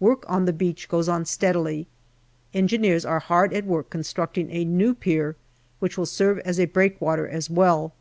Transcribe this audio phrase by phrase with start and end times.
[0.00, 1.86] Work on the beach goes on steadily.
[2.52, 5.36] Engineers are hard at work constructing a new pier,
[5.78, 7.92] which will serve as a breakwater as well.